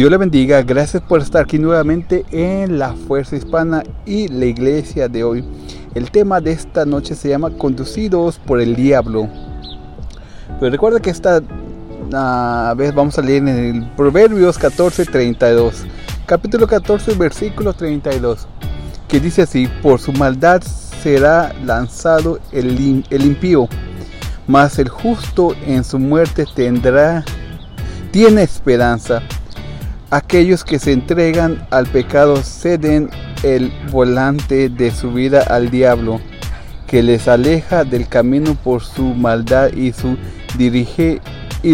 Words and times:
Dios 0.00 0.10
le 0.10 0.16
bendiga, 0.16 0.62
gracias 0.62 1.02
por 1.02 1.20
estar 1.20 1.42
aquí 1.42 1.58
nuevamente 1.58 2.24
en 2.30 2.78
la 2.78 2.94
Fuerza 2.94 3.36
Hispana 3.36 3.82
y 4.06 4.28
la 4.28 4.46
iglesia 4.46 5.08
de 5.08 5.22
hoy. 5.24 5.44
El 5.94 6.10
tema 6.10 6.40
de 6.40 6.52
esta 6.52 6.86
noche 6.86 7.14
se 7.14 7.28
llama 7.28 7.50
Conducidos 7.50 8.38
por 8.38 8.62
el 8.62 8.74
Diablo. 8.76 9.28
Pero 10.58 10.72
recuerda 10.72 11.00
que 11.00 11.10
esta 11.10 11.40
uh, 11.42 12.74
vez 12.76 12.94
vamos 12.94 13.18
a 13.18 13.20
leer 13.20 13.46
en 13.46 13.48
el 13.48 13.90
Proverbios 13.90 14.56
14, 14.56 15.04
32. 15.04 15.84
Capítulo 16.24 16.66
14, 16.66 17.12
versículo 17.16 17.74
32. 17.74 18.48
Que 19.06 19.20
dice 19.20 19.42
así, 19.42 19.68
por 19.82 20.00
su 20.00 20.14
maldad 20.14 20.62
será 20.62 21.52
lanzado 21.62 22.40
el, 22.52 23.04
el 23.10 23.22
impío, 23.22 23.68
mas 24.46 24.78
el 24.78 24.88
justo 24.88 25.54
en 25.66 25.84
su 25.84 25.98
muerte 25.98 26.46
tendrá, 26.56 27.22
tiene 28.12 28.44
esperanza. 28.44 29.20
Aquellos 30.10 30.64
que 30.64 30.80
se 30.80 30.92
entregan 30.92 31.64
al 31.70 31.86
pecado 31.86 32.36
ceden 32.42 33.10
el 33.44 33.72
volante 33.92 34.68
de 34.68 34.90
su 34.90 35.12
vida 35.12 35.44
al 35.48 35.70
diablo, 35.70 36.20
que 36.88 37.02
les 37.04 37.28
aleja 37.28 37.84
del 37.84 38.08
camino 38.08 38.56
por 38.56 38.82
su 38.82 39.14
maldad 39.14 39.70
y 39.72 39.92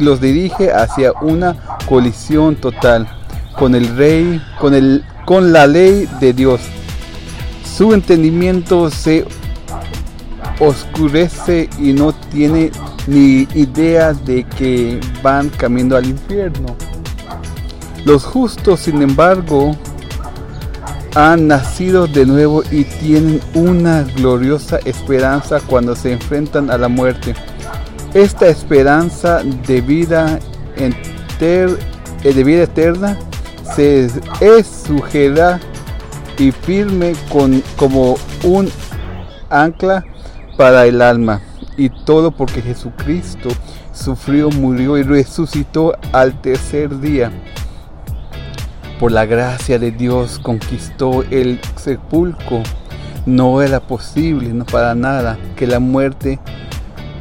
los 0.00 0.20
dirige 0.20 0.72
hacia 0.72 1.12
una 1.22 1.56
colisión 1.88 2.56
total 2.56 3.08
con 3.58 3.74
el 3.74 3.96
rey, 3.96 4.42
con 4.60 5.02
con 5.24 5.52
la 5.52 5.66
ley 5.66 6.06
de 6.20 6.34
Dios. 6.34 6.60
Su 7.64 7.94
entendimiento 7.94 8.90
se 8.90 9.24
oscurece 10.60 11.70
y 11.78 11.94
no 11.94 12.12
tiene 12.12 12.70
ni 13.06 13.48
idea 13.54 14.12
de 14.12 14.44
que 14.44 15.00
van 15.22 15.48
camino 15.48 15.96
al 15.96 16.06
infierno. 16.06 16.76
Los 18.06 18.24
justos, 18.24 18.78
sin 18.78 19.02
embargo, 19.02 19.74
han 21.16 21.48
nacido 21.48 22.06
de 22.06 22.24
nuevo 22.24 22.62
y 22.70 22.84
tienen 22.84 23.40
una 23.52 24.04
gloriosa 24.04 24.78
esperanza 24.84 25.58
cuando 25.58 25.96
se 25.96 26.12
enfrentan 26.12 26.70
a 26.70 26.78
la 26.78 26.86
muerte. 26.86 27.34
Esta 28.14 28.46
esperanza 28.46 29.42
de 29.42 29.80
vida, 29.80 30.38
eh, 30.76 30.92
de 32.22 32.44
vida 32.44 32.62
eterna 32.62 33.18
se, 33.74 34.08
es 34.40 34.84
sujeta 34.86 35.58
y 36.38 36.52
firme 36.52 37.12
con, 37.28 37.60
como 37.74 38.18
un 38.44 38.70
ancla 39.50 40.04
para 40.56 40.86
el 40.86 41.02
alma. 41.02 41.40
Y 41.76 41.88
todo 41.88 42.30
porque 42.30 42.62
Jesucristo 42.62 43.48
sufrió, 43.92 44.48
murió 44.50 44.96
y 44.96 45.02
resucitó 45.02 45.96
al 46.12 46.40
tercer 46.40 47.00
día 47.00 47.32
por 48.98 49.12
la 49.12 49.26
gracia 49.26 49.78
de 49.78 49.90
Dios 49.90 50.38
conquistó 50.42 51.22
el 51.30 51.60
sepulcro. 51.76 52.62
No 53.26 53.60
era 53.60 53.80
posible, 53.80 54.52
no 54.52 54.64
para 54.64 54.94
nada, 54.94 55.36
que 55.56 55.66
la 55.66 55.80
muerte 55.80 56.38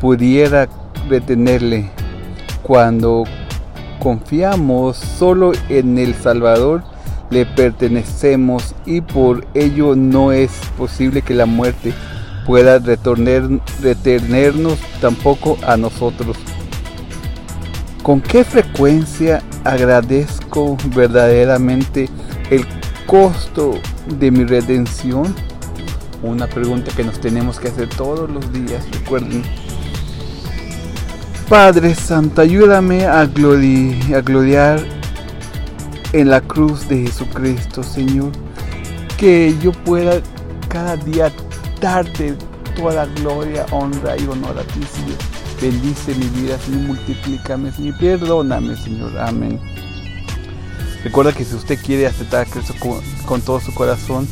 pudiera 0.00 0.68
retenerle. 1.08 1.90
Cuando 2.62 3.24
confiamos 3.98 4.96
solo 4.96 5.52
en 5.68 5.98
el 5.98 6.14
Salvador, 6.14 6.84
le 7.30 7.44
pertenecemos 7.44 8.74
y 8.86 9.00
por 9.00 9.46
ello 9.54 9.96
no 9.96 10.32
es 10.32 10.52
posible 10.76 11.22
que 11.22 11.34
la 11.34 11.46
muerte 11.46 11.92
pueda 12.46 12.78
retenernos 12.78 14.78
tampoco 15.00 15.58
a 15.66 15.76
nosotros. 15.76 16.36
¿Con 18.02 18.22
qué 18.22 18.44
frecuencia 18.44 19.42
verdaderamente 20.94 22.08
el 22.50 22.66
costo 23.06 23.74
de 24.18 24.30
mi 24.30 24.44
redención? 24.44 25.34
Una 26.22 26.46
pregunta 26.46 26.90
que 26.96 27.04
nos 27.04 27.20
tenemos 27.20 27.58
que 27.60 27.68
hacer 27.68 27.88
todos 27.88 28.30
los 28.30 28.52
días, 28.52 28.84
recuerden. 28.92 29.42
Padre 31.48 31.94
Santo, 31.94 32.42
ayúdame 32.42 33.06
a, 33.06 33.20
a 33.20 33.26
gloriar 33.26 34.80
en 36.12 36.30
la 36.30 36.40
cruz 36.40 36.88
de 36.88 37.06
Jesucristo, 37.06 37.82
Señor. 37.82 38.32
Que 39.16 39.54
yo 39.62 39.72
pueda 39.72 40.20
cada 40.68 40.96
día 40.96 41.32
darte 41.80 42.34
toda 42.76 42.94
la 42.94 43.06
gloria, 43.06 43.66
honra 43.70 44.16
y 44.16 44.26
honor 44.26 44.58
a 44.58 44.62
ti, 44.62 44.80
Señor 44.82 45.38
Bendice 45.60 46.14
mi 46.14 46.26
vida, 46.40 46.56
Señor, 46.58 46.82
multiplícame, 46.82 47.72
Señor, 47.72 47.98
perdóname, 47.98 48.76
Señor. 48.76 49.18
Amén. 49.18 49.60
Recuerda 51.04 51.32
que 51.32 51.44
si 51.44 51.54
usted 51.54 51.78
quiere 51.80 52.06
aceptar 52.06 52.46
a 52.46 52.50
Cristo 52.50 52.74
con, 53.26 53.40
todo 53.40 53.60
su 53.60 53.72
corazón, 53.72 54.26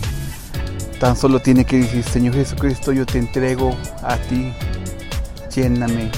tan 0.98 1.16
solo 1.16 1.40
tiene 1.40 1.64
que 1.64 1.78
decir, 1.78 2.02
Señor 2.02 2.34
Jesucristo, 2.34 2.92
yo 2.92 3.06
te 3.06 3.18
entrego 3.18 3.76
a 4.02 4.16
ti, 4.16 4.52
lléname. 5.54 6.10